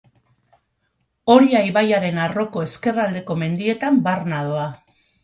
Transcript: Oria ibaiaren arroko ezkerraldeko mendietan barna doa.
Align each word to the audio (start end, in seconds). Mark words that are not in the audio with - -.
Oria 1.33 1.61
ibaiaren 1.67 2.17
arroko 2.23 2.63
ezkerraldeko 2.69 3.37
mendietan 3.43 4.01
barna 4.09 4.41
doa. 4.49 4.65